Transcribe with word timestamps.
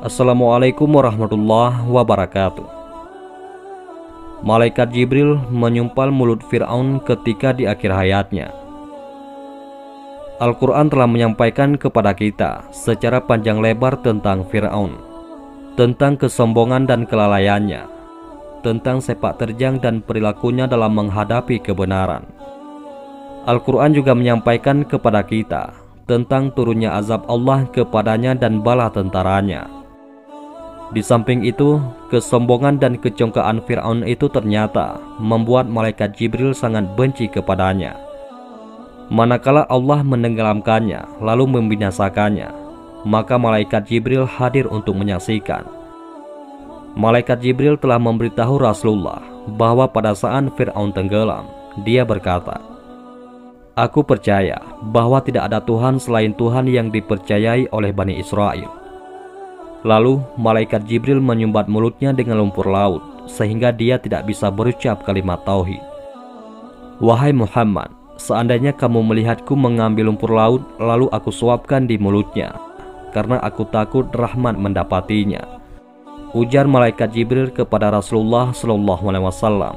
Assalamualaikum 0.00 0.88
warahmatullahi 0.88 1.84
wabarakatuh. 1.92 2.64
Malaikat 4.40 4.96
Jibril 4.96 5.36
menyumpal 5.52 6.08
mulut 6.08 6.40
Fir'aun 6.48 7.04
ketika 7.04 7.52
di 7.52 7.68
akhir 7.68 7.92
hayatnya. 7.92 8.48
Al-Quran 10.40 10.88
telah 10.88 11.04
menyampaikan 11.04 11.76
kepada 11.76 12.16
kita 12.16 12.64
secara 12.72 13.20
panjang 13.20 13.60
lebar 13.60 14.00
tentang 14.00 14.48
Fir'aun 14.48 15.05
tentang 15.76 16.16
kesombongan 16.16 16.88
dan 16.88 17.04
kelalaiannya, 17.04 17.84
tentang 18.64 19.04
sepak 19.04 19.36
terjang 19.36 19.76
dan 19.76 20.00
perilakunya 20.00 20.64
dalam 20.64 20.96
menghadapi 20.96 21.60
kebenaran. 21.60 22.24
Al-Quran 23.44 23.92
juga 23.92 24.16
menyampaikan 24.16 24.82
kepada 24.82 25.20
kita 25.22 25.70
tentang 26.08 26.50
turunnya 26.50 26.96
azab 26.96 27.28
Allah 27.28 27.68
kepadanya 27.70 28.32
dan 28.32 28.64
bala 28.64 28.88
tentaranya. 28.88 29.68
Di 30.96 31.02
samping 31.04 31.44
itu, 31.44 31.76
kesombongan 32.08 32.80
dan 32.80 32.96
kecongkaan 32.96 33.60
Fir'aun 33.68 34.06
itu 34.06 34.32
ternyata 34.32 34.96
membuat 35.20 35.68
malaikat 35.68 36.16
Jibril 36.16 36.56
sangat 36.56 36.88
benci 36.96 37.28
kepadanya. 37.28 38.00
Manakala 39.12 39.66
Allah 39.68 40.02
menenggelamkannya 40.02 41.22
lalu 41.22 41.46
membinasakannya, 41.58 42.65
maka 43.06 43.38
malaikat 43.38 43.86
Jibril 43.86 44.26
hadir 44.26 44.66
untuk 44.66 44.98
menyaksikan. 44.98 45.62
Malaikat 46.98 47.38
Jibril 47.38 47.78
telah 47.78 48.02
memberitahu 48.02 48.58
Rasulullah 48.58 49.22
bahwa 49.54 49.86
pada 49.86 50.10
saat 50.10 50.50
Fir'aun 50.58 50.90
tenggelam, 50.90 51.46
dia 51.86 52.02
berkata, 52.02 52.58
Aku 53.78 54.02
percaya 54.02 54.58
bahwa 54.90 55.22
tidak 55.22 55.52
ada 55.52 55.62
Tuhan 55.62 56.02
selain 56.02 56.34
Tuhan 56.34 56.66
yang 56.66 56.88
dipercayai 56.90 57.70
oleh 57.70 57.92
Bani 57.94 58.18
Israel. 58.18 58.72
Lalu 59.84 60.18
malaikat 60.40 60.88
Jibril 60.88 61.22
menyumbat 61.22 61.70
mulutnya 61.70 62.10
dengan 62.10 62.42
lumpur 62.42 62.66
laut 62.66 63.04
sehingga 63.30 63.70
dia 63.70 64.00
tidak 64.00 64.26
bisa 64.26 64.50
berucap 64.50 65.04
kalimat 65.04 65.38
tauhid. 65.44 65.84
Wahai 66.98 67.36
Muhammad, 67.36 67.92
seandainya 68.16 68.72
kamu 68.72 69.04
melihatku 69.04 69.52
mengambil 69.52 70.08
lumpur 70.08 70.32
laut 70.32 70.64
lalu 70.80 71.12
aku 71.12 71.28
suapkan 71.28 71.84
di 71.84 72.00
mulutnya 72.00 72.65
karena 73.10 73.42
aku 73.42 73.68
takut 73.68 74.08
rahmat 74.14 74.58
mendapatinya. 74.58 75.42
Ujar 76.34 76.66
malaikat 76.68 77.14
Jibril 77.14 77.48
kepada 77.54 77.94
Rasulullah 77.94 78.50
Shallallahu 78.50 79.04
alaihi 79.08 79.26
wasallam. 79.26 79.74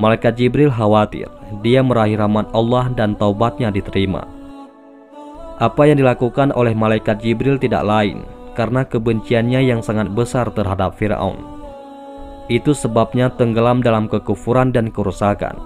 Malaikat 0.00 0.40
Jibril 0.40 0.72
khawatir 0.72 1.28
dia 1.60 1.84
meraih 1.84 2.16
rahmat 2.16 2.48
Allah 2.56 2.88
dan 2.96 3.12
taubatnya 3.12 3.68
diterima. 3.68 4.24
Apa 5.60 5.86
yang 5.86 6.00
dilakukan 6.00 6.50
oleh 6.56 6.72
malaikat 6.72 7.20
Jibril 7.20 7.60
tidak 7.60 7.84
lain 7.84 8.24
karena 8.56 8.84
kebenciannya 8.84 9.60
yang 9.62 9.80
sangat 9.84 10.08
besar 10.12 10.48
terhadap 10.52 10.96
Firaun. 10.96 11.38
Itu 12.50 12.72
sebabnya 12.72 13.30
tenggelam 13.32 13.84
dalam 13.84 14.10
kekufuran 14.10 14.74
dan 14.74 14.90
kerusakan. 14.90 15.56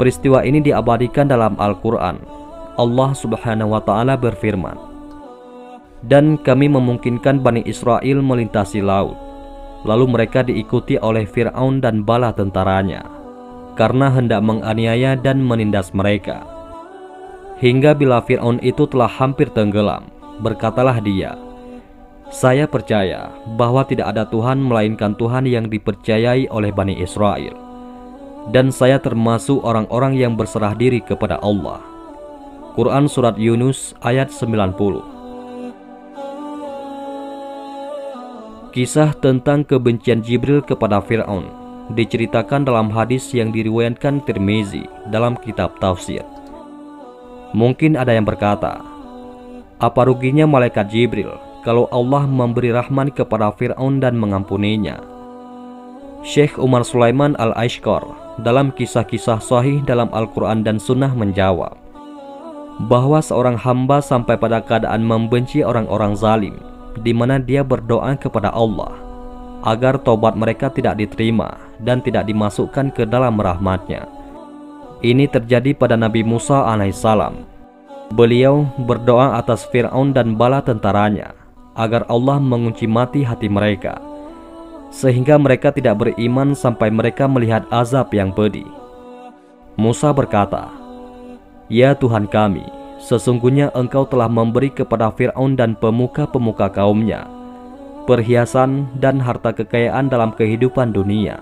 Peristiwa 0.00 0.42
ini 0.42 0.58
diabadikan 0.58 1.28
dalam 1.28 1.54
Al-Quran. 1.60 2.18
Allah 2.80 3.10
Subhanahu 3.12 3.76
wa 3.76 3.82
Ta'ala 3.84 4.16
berfirman, 4.16 4.91
"Dan 6.02 6.38
kami 6.38 6.66
memungkinkan 6.66 7.40
Bani 7.42 7.62
Israel 7.62 8.18
melintasi 8.22 8.82
laut, 8.82 9.14
lalu 9.86 10.10
mereka 10.10 10.42
diikuti 10.42 10.98
oleh 10.98 11.26
Firaun 11.26 11.78
dan 11.78 12.02
bala 12.02 12.34
tentaranya, 12.34 13.06
karena 13.78 14.10
hendak 14.10 14.42
menganiaya 14.42 15.14
dan 15.14 15.38
menindas 15.42 15.94
mereka." 15.94 16.42
Hingga 17.62 17.94
bila 17.94 18.18
Firaun 18.26 18.58
itu 18.58 18.90
telah 18.90 19.06
hampir 19.06 19.46
tenggelam, 19.54 20.10
berkatalah 20.42 20.98
dia, 20.98 21.38
"Saya 22.34 22.66
percaya 22.66 23.30
bahwa 23.54 23.86
tidak 23.86 24.10
ada 24.10 24.26
Tuhan 24.26 24.58
melainkan 24.58 25.14
Tuhan 25.14 25.46
yang 25.46 25.70
dipercayai 25.70 26.50
oleh 26.50 26.74
Bani 26.74 26.98
Israel." 26.98 27.72
dan 28.50 28.74
saya 28.74 28.98
termasuk 28.98 29.62
orang-orang 29.62 30.18
yang 30.18 30.34
berserah 30.34 30.74
diri 30.74 30.98
kepada 30.98 31.38
Allah. 31.38 31.78
Quran 32.74 33.06
Surat 33.06 33.38
Yunus 33.38 33.94
ayat 34.02 34.34
90 34.34 35.21
Kisah 38.72 39.12
tentang 39.20 39.68
kebencian 39.68 40.24
Jibril 40.24 40.64
kepada 40.64 41.04
Fir'aun 41.04 41.44
diceritakan 41.92 42.64
dalam 42.64 42.88
hadis 42.88 43.28
yang 43.36 43.52
diriwayatkan 43.52 44.24
Tirmizi 44.24 44.88
dalam 45.12 45.36
kitab 45.36 45.76
tafsir. 45.76 46.24
Mungkin 47.52 48.00
ada 48.00 48.16
yang 48.16 48.24
berkata, 48.24 48.80
apa 49.76 50.00
ruginya 50.08 50.48
malaikat 50.48 50.88
Jibril 50.88 51.36
kalau 51.68 51.84
Allah 51.92 52.24
memberi 52.24 52.72
rahman 52.72 53.12
kepada 53.12 53.52
Fir'aun 53.52 54.00
dan 54.00 54.16
mengampuninya? 54.16 55.04
Syekh 56.24 56.56
Umar 56.56 56.88
Sulaiman 56.88 57.36
Al-Aishkar 57.36 58.08
dalam 58.40 58.72
kisah-kisah 58.72 59.44
sahih 59.44 59.84
dalam 59.84 60.08
Al-Quran 60.16 60.64
dan 60.64 60.80
Sunnah 60.80 61.12
menjawab 61.12 61.76
bahwa 62.88 63.20
seorang 63.20 63.60
hamba 63.60 64.00
sampai 64.00 64.40
pada 64.40 64.64
keadaan 64.64 65.04
membenci 65.04 65.60
orang-orang 65.60 66.16
zalim 66.16 66.56
di 67.00 67.16
mana 67.16 67.40
dia 67.40 67.64
berdoa 67.64 68.12
kepada 68.20 68.52
Allah 68.52 68.92
agar 69.62 69.96
tobat 70.02 70.34
mereka 70.34 70.68
tidak 70.68 70.98
diterima 70.98 71.54
dan 71.78 72.02
tidak 72.02 72.26
dimasukkan 72.26 72.90
ke 72.90 73.06
dalam 73.06 73.38
rahmatnya. 73.38 74.10
Ini 75.02 75.30
terjadi 75.30 75.74
pada 75.74 75.98
Nabi 75.98 76.22
Musa 76.22 76.66
alaihissalam. 76.66 77.46
Beliau 78.12 78.68
berdoa 78.84 79.40
atas 79.40 79.64
Fir'aun 79.70 80.12
dan 80.12 80.36
bala 80.36 80.60
tentaranya 80.60 81.32
agar 81.72 82.04
Allah 82.12 82.36
mengunci 82.36 82.84
mati 82.84 83.24
hati 83.24 83.48
mereka 83.48 84.12
sehingga 84.92 85.40
mereka 85.40 85.72
tidak 85.72 86.04
beriman 86.04 86.52
sampai 86.52 86.92
mereka 86.92 87.24
melihat 87.24 87.64
azab 87.72 88.12
yang 88.12 88.28
pedih. 88.28 88.68
Musa 89.80 90.12
berkata, 90.12 90.68
"Ya 91.72 91.96
Tuhan 91.96 92.28
kami, 92.28 92.68
sesungguhnya 93.02 93.74
Engkau 93.74 94.06
telah 94.06 94.30
memberi 94.30 94.70
kepada 94.70 95.10
Firaun 95.10 95.58
dan 95.58 95.74
pemuka-pemuka 95.74 96.70
kaumnya 96.70 97.26
perhiasan 98.02 98.90
dan 98.98 99.22
harta 99.22 99.54
kekayaan 99.54 100.10
dalam 100.10 100.34
kehidupan 100.34 100.90
dunia. 100.90 101.38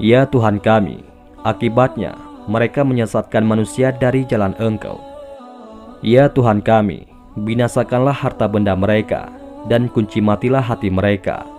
Ya 0.00 0.24
Tuhan 0.24 0.64
kami, 0.64 1.04
akibatnya 1.44 2.16
mereka 2.48 2.80
menyesatkan 2.84 3.44
manusia 3.44 3.92
dari 3.92 4.24
jalan 4.24 4.56
Engkau. 4.56 4.96
Ya 6.00 6.32
Tuhan 6.32 6.64
kami, 6.64 7.04
binasakanlah 7.36 8.16
harta 8.16 8.48
benda 8.48 8.72
mereka 8.72 9.28
dan 9.68 9.92
kunci 9.92 10.24
matilah 10.24 10.64
hati 10.64 10.88
mereka." 10.88 11.58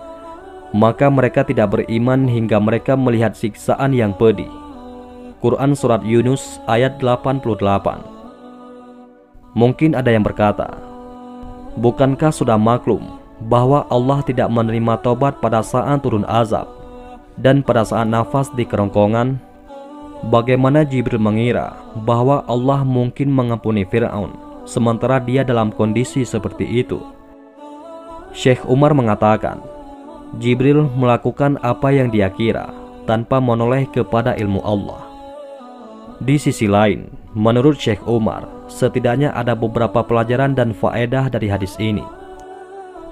maka 0.69 1.09
mereka 1.09 1.41
tidak 1.41 1.73
beriman 1.73 2.29
hingga 2.29 2.61
mereka 2.61 2.93
melihat 2.93 3.33
siksaan 3.33 3.89
yang 3.89 4.13
pedih. 4.13 4.49
Quran 5.41 5.73
Surat 5.73 6.03
Yunus 6.05 6.61
ayat 6.69 7.01
88 7.01 8.18
Mungkin 9.57 9.97
ada 9.97 10.13
yang 10.13 10.21
berkata, 10.21 10.89
Bukankah 11.79 12.33
sudah 12.33 12.59
maklum 12.59 13.17
bahwa 13.47 13.87
Allah 13.87 14.19
tidak 14.25 14.51
menerima 14.51 14.99
tobat 14.99 15.39
pada 15.39 15.63
saat 15.63 16.03
turun 16.03 16.27
azab 16.27 16.67
dan 17.39 17.63
pada 17.63 17.87
saat 17.87 18.09
nafas 18.09 18.51
di 18.53 18.67
kerongkongan? 18.67 19.39
Bagaimana 20.27 20.83
Jibril 20.83 21.23
mengira 21.23 21.79
bahwa 22.03 22.43
Allah 22.43 22.83
mungkin 22.83 23.31
mengampuni 23.31 23.87
Fir'aun 23.87 24.35
sementara 24.67 25.23
dia 25.23 25.47
dalam 25.47 25.71
kondisi 25.71 26.27
seperti 26.27 26.67
itu? 26.67 26.99
Syekh 28.35 28.67
Umar 28.67 28.91
mengatakan, 28.91 29.63
Jibril 30.37 30.85
melakukan 30.93 31.57
apa 31.63 31.89
yang 31.95 32.11
dia 32.11 32.27
kira 32.29 32.69
tanpa 33.07 33.39
menoleh 33.39 33.87
kepada 33.89 34.35
ilmu 34.35 34.61
Allah. 34.61 35.01
Di 36.19 36.35
sisi 36.35 36.67
lain, 36.67 37.07
menurut 37.31 37.79
Syekh 37.79 38.03
Umar, 38.03 38.58
setidaknya 38.69 39.33
ada 39.33 39.57
beberapa 39.57 40.05
pelajaran 40.05 40.53
dan 40.53 40.71
faedah 40.71 41.27
dari 41.27 41.49
hadis 41.49 41.75
ini. 41.81 42.05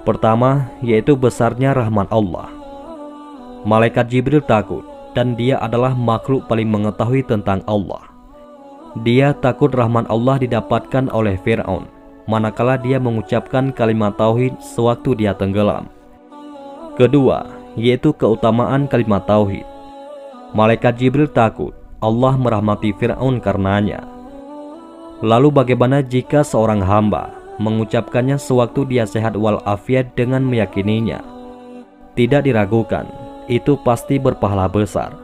Pertama, 0.06 0.70
yaitu 0.80 1.18
besarnya 1.18 1.76
rahmat 1.76 2.08
Allah. 2.08 2.48
Malaikat 3.66 4.08
Jibril 4.08 4.40
takut 4.40 4.86
dan 5.12 5.34
dia 5.34 5.58
adalah 5.58 5.92
makhluk 5.92 6.46
paling 6.48 6.70
mengetahui 6.70 7.26
tentang 7.26 7.60
Allah. 7.66 8.06
Dia 9.04 9.36
takut 9.36 9.68
rahmat 9.68 10.08
Allah 10.08 10.40
didapatkan 10.40 11.12
oleh 11.12 11.36
Fir'aun, 11.44 11.84
manakala 12.24 12.80
dia 12.80 12.96
mengucapkan 12.96 13.74
kalimat 13.74 14.16
tauhid 14.16 14.56
sewaktu 14.62 15.12
dia 15.18 15.36
tenggelam. 15.36 15.92
Kedua, 16.96 17.46
yaitu 17.76 18.16
keutamaan 18.16 18.88
kalimat 18.88 19.22
tauhid. 19.28 19.66
Malaikat 20.56 20.96
Jibril 20.96 21.28
takut 21.28 21.76
Allah 22.00 22.34
merahmati 22.38 22.94
Firaun 22.94 23.42
karenanya. 23.42 24.17
Lalu 25.18 25.50
bagaimana 25.50 25.98
jika 26.04 26.46
seorang 26.46 26.78
hamba 26.82 27.34
mengucapkannya 27.58 28.38
sewaktu 28.38 28.86
dia 28.86 29.02
sehat 29.02 29.34
walafiat 29.34 30.14
dengan 30.14 30.46
meyakininya 30.46 31.38
tidak 32.18 32.50
diragukan, 32.50 33.06
itu 33.46 33.78
pasti 33.86 34.18
berpahala 34.18 34.66
besar. 34.66 35.14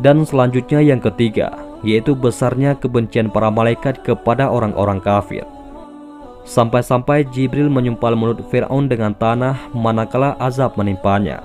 Dan 0.00 0.24
selanjutnya 0.24 0.80
yang 0.80 1.04
ketiga, 1.04 1.52
yaitu 1.84 2.16
besarnya 2.16 2.72
kebencian 2.72 3.28
para 3.28 3.52
malaikat 3.52 4.00
kepada 4.00 4.48
orang-orang 4.48 5.04
kafir. 5.04 5.44
Sampai-sampai 6.48 7.28
Jibril 7.28 7.68
menyumpal 7.68 8.16
mulut 8.16 8.40
Fir'aun 8.48 8.88
dengan 8.88 9.12
tanah 9.12 9.68
manakala 9.76 10.32
azab 10.40 10.80
menimpanya. 10.80 11.44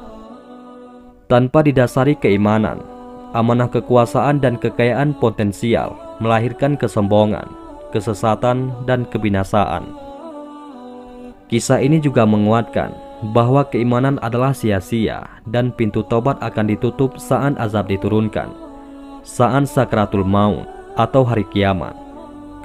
Tanpa 1.28 1.60
didasari 1.60 2.16
keimanan, 2.16 2.80
amanah 3.36 3.68
kekuasaan 3.68 4.40
dan 4.40 4.56
kekayaan 4.56 5.12
potensial 5.20 5.92
melahirkan 6.22 6.78
kesombongan, 6.78 7.46
kesesatan, 7.94 8.74
dan 8.90 9.06
kebinasaan. 9.10 9.86
Kisah 11.48 11.80
ini 11.82 12.02
juga 12.02 12.26
menguatkan 12.26 12.90
bahwa 13.32 13.64
keimanan 13.64 14.20
adalah 14.20 14.52
sia-sia 14.52 15.24
dan 15.48 15.72
pintu 15.72 16.04
tobat 16.04 16.36
akan 16.44 16.68
ditutup 16.68 17.16
saat 17.16 17.56
azab 17.56 17.88
diturunkan, 17.88 18.52
saat 19.24 19.70
sakratul 19.70 20.28
maut 20.28 20.68
atau 21.00 21.24
hari 21.24 21.48
kiamat, 21.54 21.96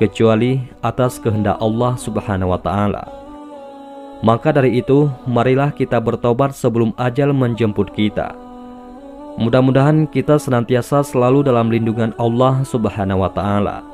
kecuali 0.00 0.64
atas 0.82 1.22
kehendak 1.22 1.60
Allah 1.62 1.94
Subhanahu 2.00 2.50
wa 2.50 2.60
taala. 2.60 3.04
Maka 4.18 4.50
dari 4.50 4.82
itu, 4.82 5.06
marilah 5.30 5.70
kita 5.70 6.02
bertobat 6.02 6.50
sebelum 6.50 6.90
ajal 6.98 7.30
menjemput 7.30 7.94
kita. 7.94 8.47
Mudah-mudahan 9.38 10.10
kita 10.10 10.34
senantiasa 10.34 11.06
selalu 11.06 11.46
dalam 11.46 11.70
lindungan 11.70 12.10
Allah 12.18 12.58
Subhanahu 12.66 13.22
wa 13.22 13.30
taala. 13.30 13.86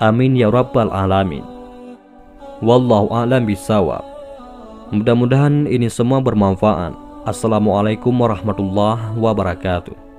Amin 0.00 0.32
ya 0.32 0.48
rabbal 0.48 0.88
alamin. 0.88 1.44
Wallahu 2.64 3.12
a'lam 3.12 3.44
bisawab. 3.44 4.00
Mudah-mudahan 4.88 5.68
ini 5.68 5.92
semua 5.92 6.24
bermanfaat. 6.24 6.96
Assalamualaikum 7.28 8.16
warahmatullahi 8.16 9.20
wabarakatuh. 9.20 10.09